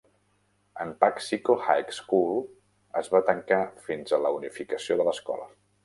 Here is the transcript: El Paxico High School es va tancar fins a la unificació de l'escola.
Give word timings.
El 0.85 0.93
Paxico 1.05 1.57
High 1.65 1.93
School 1.97 2.41
es 3.03 3.13
va 3.17 3.23
tancar 3.31 3.63
fins 3.89 4.17
a 4.19 4.25
la 4.27 4.37
unificació 4.41 4.99
de 5.03 5.11
l'escola. 5.11 5.53